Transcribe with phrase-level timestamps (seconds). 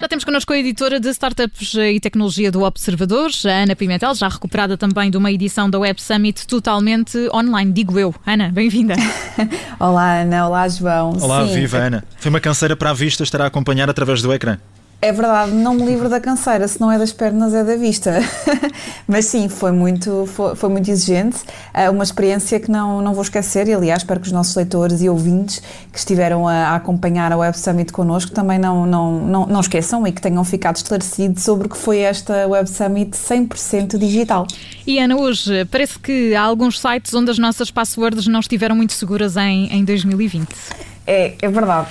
[0.00, 4.28] Já temos connosco a editora de Startups e Tecnologia do Observador, a Ana Pimentel, já
[4.28, 8.14] recuperada também de uma edição da Web Summit totalmente online, digo eu.
[8.26, 8.94] Ana, bem-vinda.
[9.78, 10.48] olá, Ana.
[10.48, 11.18] Olá, João.
[11.20, 11.54] Olá, Sim.
[11.54, 12.04] viva, Ana.
[12.16, 14.58] Foi uma canseira para a vista estar a acompanhar através do ecrã.
[15.04, 18.20] É verdade, não me livro da canseira, se não é das pernas é da vista.
[19.06, 21.40] Mas sim, foi muito, foi, foi, muito exigente,
[21.74, 25.02] é uma experiência que não, não vou esquecer e aliás espero que os nossos leitores
[25.02, 25.60] e ouvintes
[25.92, 30.06] que estiveram a, a acompanhar a Web Summit connosco também não, não, não, não esqueçam
[30.06, 34.46] e que tenham ficado esclarecidos sobre o que foi esta Web Summit 100% digital.
[34.86, 38.94] E Ana, hoje parece que há alguns sites onde as nossas passwords não estiveram muito
[38.94, 40.48] seguras em, em 2020.
[41.06, 41.88] É, é verdade.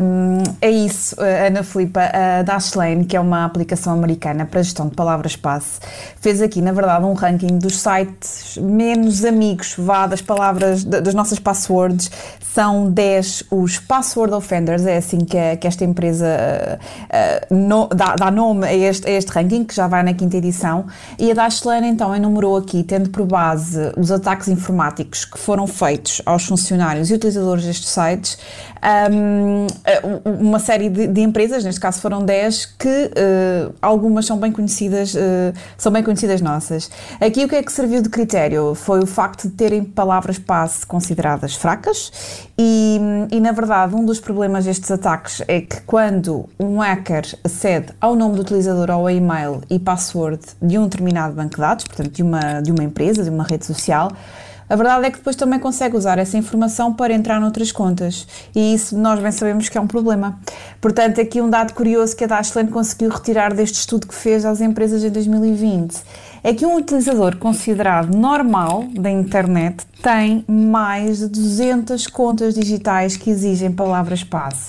[0.00, 2.00] Um, é isso, Ana Filipa.
[2.00, 5.80] A Dashlane, que é uma aplicação americana para gestão de palavras-passe,
[6.20, 11.38] fez aqui, na verdade, um ranking dos sites menos amigos, vá, das palavras, das nossas
[11.38, 12.10] passwords.
[12.54, 18.30] São 10 os password offenders, é assim que, que esta empresa uh, no, dá, dá,
[18.30, 20.86] nome a este, a este ranking, que já vai na quinta edição.
[21.18, 26.20] E a Dashlane, então, enumerou aqui, tendo por base os ataques informáticos que foram feitos
[26.26, 28.38] aos funcionários e utilizadores destes sites
[29.24, 29.66] um,
[30.24, 35.14] uma série de, de, empresas, neste caso foram 10, que uh, algumas são bem conhecidas,
[35.14, 35.18] uh,
[35.76, 36.90] são bem conhecidas nossas.
[37.20, 38.74] Aqui o que é que serviu de critério?
[38.74, 42.10] Foi o facto de terem palavras-passe consideradas fracas
[42.58, 47.92] e, e, na verdade, um dos problemas destes ataques é que quando um hacker acede
[48.00, 51.84] ao nome do utilizador ou ao e-mail e password de um determinado banco de dados,
[51.84, 54.10] portanto de uma, de uma empresa, de uma rede social,
[54.72, 58.72] a verdade é que depois também consegue usar essa informação para entrar noutras contas e
[58.72, 60.40] isso nós bem sabemos que é um problema.
[60.80, 64.62] Portanto, aqui um dado curioso que a Dashlane conseguiu retirar deste estudo que fez às
[64.62, 66.00] empresas em 2020
[66.42, 73.28] é que um utilizador considerado normal da internet tem mais de 200 contas digitais que
[73.28, 74.68] exigem palavras-passe.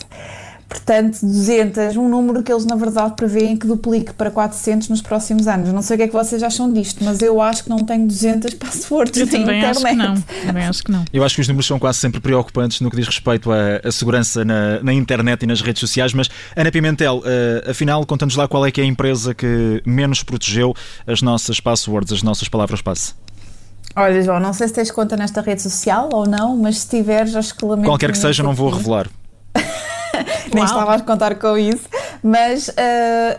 [0.68, 5.48] Portanto, 200, um número que eles na verdade prevêem que duplique para 400 nos próximos
[5.48, 5.72] anos.
[5.72, 8.08] Não sei o que é que vocês acham disto, mas eu acho que não tenho
[8.08, 9.66] 200 passwords eu na internet.
[9.66, 10.22] Acho que não.
[10.46, 11.06] Também acho que não.
[11.14, 13.92] Eu acho que os números são quase sempre preocupantes no que diz respeito à, à
[13.92, 18.48] segurança na, na, internet e nas redes sociais, mas Ana Pimentel, uh, afinal, conta-nos lá
[18.48, 20.74] qual é que é a empresa que menos protegeu
[21.06, 23.14] as nossas passwords, as nossas palavras-passe.
[23.96, 27.36] Olha, João, não sei se tens conta nesta rede social ou não, mas se tiveres,
[27.36, 27.86] acho que lamento.
[27.86, 29.08] Qualquer que seja, não vou revelar.
[30.54, 31.88] Nem estava a contar com isso.
[32.24, 32.74] Mas uh,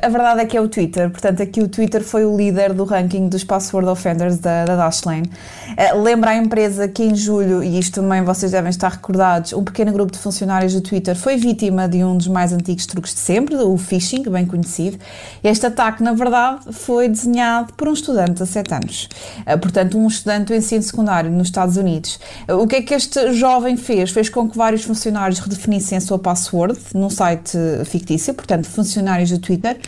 [0.03, 1.09] a verdade é que é o Twitter.
[1.09, 5.31] Portanto, aqui o Twitter foi o líder do ranking dos password offenders da, da Dashlane.
[5.71, 9.65] Uh, lembra a empresa que em julho, e isto também vocês devem estar recordados, um
[9.65, 13.21] pequeno grupo de funcionários do Twitter foi vítima de um dos mais antigos truques de
[13.21, 14.99] sempre, o phishing, bem conhecido.
[15.43, 19.09] Este ataque, na verdade, foi desenhado por um estudante de 7 anos.
[19.47, 22.21] Uh, portanto, um estudante do ensino secundário nos Estados Unidos.
[22.51, 24.11] o que é que este jovem fez?
[24.11, 27.57] Fez com que vários funcionários redefinissem a sua password num site
[27.87, 29.79] fictício, portanto, funcionários do Twitter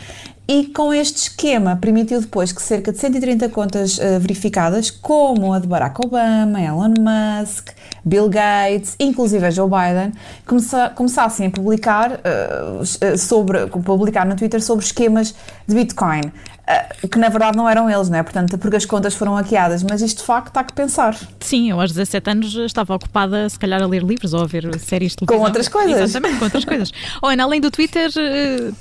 [0.47, 5.59] e com este esquema permitiu depois que cerca de 130 contas uh, verificadas, como a
[5.59, 7.69] de Barack Obama, Elon Musk,
[8.05, 10.13] Bill Gates, inclusive a Joe Biden,
[10.45, 15.35] começa, começassem a publicar, uh, sobre, publicar no Twitter sobre esquemas
[15.67, 16.21] de Bitcoin.
[16.21, 18.23] Uh, que na verdade não eram eles, não é?
[18.23, 21.17] Portanto, porque as contas foram hackeadas, mas isto de facto está que pensar.
[21.39, 24.77] Sim, eu aos 17 anos estava ocupada, se calhar, a ler livros ou a ver
[24.77, 25.39] séries de televisão.
[25.39, 26.01] Com outras coisas.
[26.01, 26.91] Exatamente, com outras coisas.
[27.23, 28.09] Ou Ana, além do Twitter,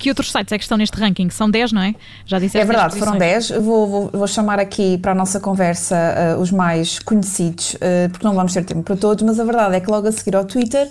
[0.00, 1.31] que outros sites é que estão neste ranking?
[1.31, 1.94] São 10, não é?
[2.25, 3.50] Já disse É verdade, foram 10.
[3.50, 5.97] Vou, vou, vou, chamar aqui para a nossa conversa
[6.37, 9.77] uh, os mais conhecidos, uh, porque não vamos ter tempo para todos, mas a verdade
[9.77, 10.89] é que logo a seguir ao Twitter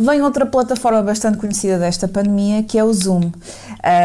[0.00, 3.26] vem outra plataforma bastante conhecida desta pandemia, que é o Zoom.
[3.26, 3.32] Uh,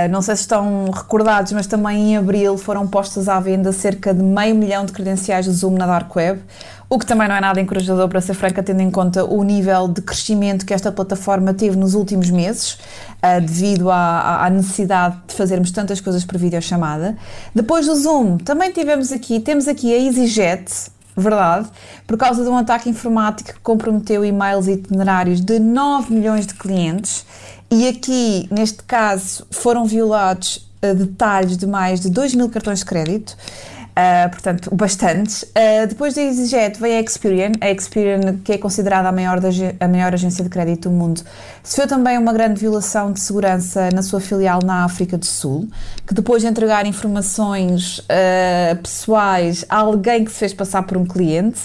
[0.09, 4.23] não sei se estão recordados, mas também em abril foram postas à venda cerca de
[4.23, 6.41] meio milhão de credenciais do Zoom na Dark Web,
[6.89, 9.87] o que também não é nada encorajador, para ser franca, tendo em conta o nível
[9.87, 15.33] de crescimento que esta plataforma teve nos últimos meses, uh, devido à, à, necessidade de
[15.33, 17.17] fazermos tantas coisas por videochamada.
[17.53, 21.69] Depois do Zoom, também tivemos aqui, temos aqui a EasyJet, verdade,
[22.05, 26.53] por causa de um ataque informático que comprometeu e-mails e itinerários de 9 milhões de
[26.53, 27.25] clientes.
[27.69, 32.85] E aqui, neste caso, foram violados uh, detalhes de mais de 2 mil cartões de
[32.85, 33.35] crédito.
[33.97, 35.41] Uh, portanto, bastantes.
[35.41, 39.49] Uh, depois da EasyJet veio a Experian, a Experian que é considerada a maior, da,
[39.79, 41.23] a maior agência de crédito do mundo,
[41.64, 45.67] sofreu também uma grande violação de segurança na sua filial na África do Sul,
[46.05, 51.05] que depois de entregar informações uh, pessoais a alguém que se fez passar por um
[51.05, 51.61] cliente,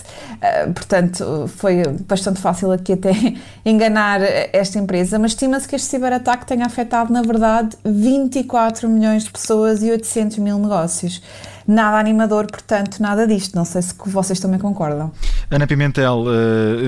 [0.75, 3.13] portanto, foi bastante fácil aqui até
[3.65, 4.21] enganar
[4.53, 9.83] esta empresa, mas estima-se que este ciberataque tenha afetado, na verdade, 24 milhões de pessoas
[9.83, 11.21] e 800 mil negócios.
[11.67, 13.55] Nada animador, portanto, nada disto.
[13.55, 15.13] Não sei se vocês também concordam.
[15.51, 16.25] Ana Pimentel,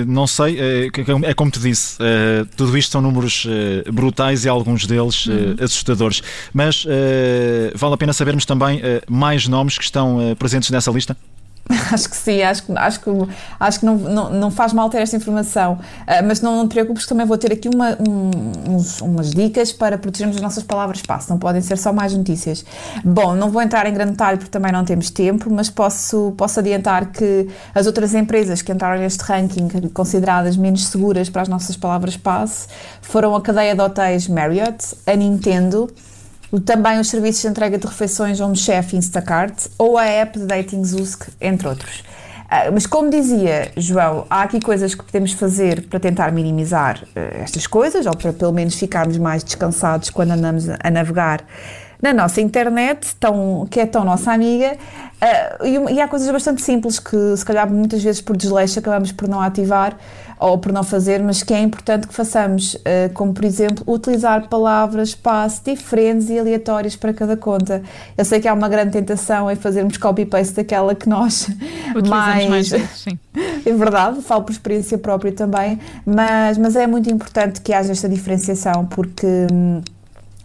[0.07, 0.57] não sei,
[1.23, 1.97] é como te disse,
[2.55, 3.47] tudo isto são números
[3.91, 5.55] brutais e alguns deles uhum.
[5.61, 6.21] assustadores,
[6.53, 6.85] mas
[7.75, 11.15] vale a pena sabermos também mais nomes que estão presentes nessa lista?
[11.91, 13.09] Acho que sim, acho, acho que,
[13.59, 16.73] acho que não, não, não faz mal ter esta informação, uh, mas não, não te
[16.73, 21.27] preocupes, também vou ter aqui uma, um, uns, umas dicas para protegermos as nossas palavras-passe,
[21.29, 22.63] não podem ser só mais notícias.
[23.03, 26.59] Bom, não vou entrar em grande detalhe porque também não temos tempo, mas posso, posso
[26.59, 31.75] adiantar que as outras empresas que entraram neste ranking, consideradas menos seguras para as nossas
[31.75, 32.67] palavras-passe,
[33.01, 35.89] foram a cadeia de hotéis Marriott, a Nintendo
[36.59, 40.83] também os serviços de entrega de refeições Home Chef Instacart ou a app de dating
[40.83, 42.03] Zusk, entre outros.
[42.45, 47.41] Uh, mas como dizia João, há aqui coisas que podemos fazer para tentar minimizar uh,
[47.41, 51.43] estas coisas, ou para pelo menos ficarmos mais descansados quando andamos a navegar
[52.01, 56.61] na nossa internet, tão, que é tão nossa amiga, uh, e, e, há coisas bastante
[56.61, 59.97] simples que, se calhar, muitas vezes por desleixo acabamos por não ativar
[60.39, 64.47] ou por não fazer, mas que é importante que façamos, uh, como por exemplo, utilizar
[64.49, 67.81] palavras, espaço diferentes e aleatórias para cada conta.
[68.17, 71.47] Eu sei que há uma grande tentação em fazermos copy-paste daquela que nós
[71.95, 72.49] Utilizamos mais.
[72.49, 73.19] mais vezes, sim.
[73.65, 78.09] é verdade, falo por experiência própria também, mas, mas é muito importante que haja esta
[78.09, 79.25] diferenciação porque.
[79.51, 79.81] Hum,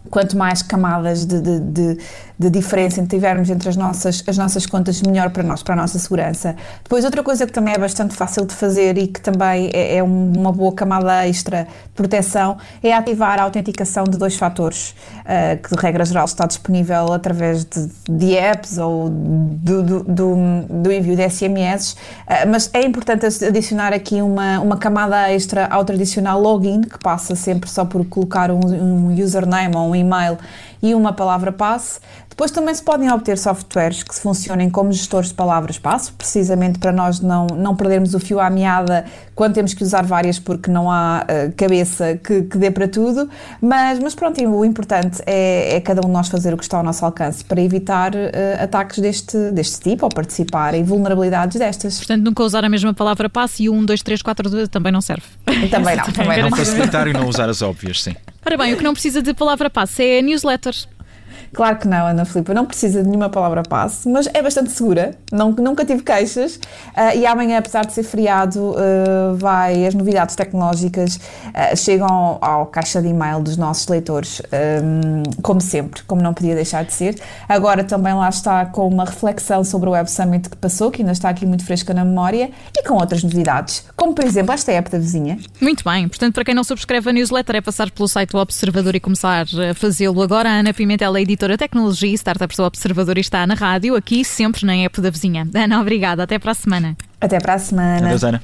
[0.09, 1.97] quanto mais camadas de, de, de,
[2.39, 5.99] de, diferença tivermos entre as nossas, as nossas contas, melhor para nós, para a nossa
[5.99, 6.55] segurança.
[6.83, 10.03] Depois, outra coisa que também é bastante fácil de fazer e que também é, é
[10.03, 15.75] uma boa camada extra de proteção é ativar a autenticação de dois fatores, uh, que
[15.75, 20.35] de regra geral está disponível através de, de apps ou do, do, do,
[20.69, 21.97] do envio de SMS, uh,
[22.27, 27.35] eh, mas é importante adicionar aqui uma, uma camada extra ao tradicional login, que passa
[27.35, 30.37] sempre só por colocar um, um username ou um e-mail
[30.81, 31.99] e uma palavra passe.
[32.31, 36.91] Depois também se podem obter softwares que funcionem como gestores de palavras passe, precisamente para
[36.91, 39.05] nós não, não perdermos o fio à meada
[39.35, 43.29] quando temos que usar várias porque não há uh, cabeça que, que, dê para tudo.
[43.61, 46.77] Mas, mas pronto, o importante é, é, cada um de nós fazer o que está
[46.77, 51.97] ao nosso alcance para evitar uh, ataques deste, deste tipo ou participar em vulnerabilidades destas.
[51.97, 55.01] Portanto, nunca usar a mesma palavra passe e o 1, 2, 3, 4 também não
[55.01, 55.25] serve.
[55.69, 56.49] Também não, também não.
[56.49, 58.15] Não facilitar e não usar as óbvias, sim.
[58.43, 60.70] Ora bem, o que não precisa de palavra passe é newsletters.
[61.53, 65.17] Claro que não, Ana Filipe, não precisa de nenhuma palavra passe, mas é bastante segura,
[65.31, 70.33] não, nunca tive queixas uh, e amanhã, apesar de ser feriado, uh, vai, as novidades
[70.35, 74.41] tecnológicas uh, chegam ao caixa de e-mail dos nossos leitores,
[74.81, 77.15] um, como sempre, como não podia deixar de ser.
[77.49, 81.11] Agora também lá está com uma reflexão sobre o Web Summit que passou, que ainda
[81.11, 84.89] está aqui muito fresca na memória, e com outras novidades, como por exemplo esta app
[84.89, 85.37] da vizinha.
[85.59, 88.95] Muito bem, portanto, para quem não subscreve a newsletter, é passar pelo site do Observador
[88.95, 90.49] e começar a fazê-lo agora.
[90.49, 94.23] A Ana Pimentel é editora editora Tecnologia e Startups do Observador está na rádio, aqui
[94.23, 95.47] sempre na App da Vizinha.
[95.55, 96.21] Ana, obrigada.
[96.21, 96.95] Até para a semana.
[97.19, 98.05] Até para a semana.
[98.05, 98.43] Adeus, Ana.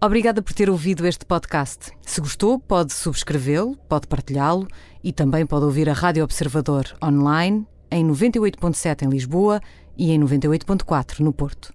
[0.00, 1.90] Obrigada por ter ouvido este podcast.
[2.02, 4.68] Se gostou, pode subscrevê-lo, pode partilhá-lo
[5.02, 9.60] e também pode ouvir a Rádio Observador online em 98.7 em Lisboa
[10.00, 11.74] e em 98.4 no Porto.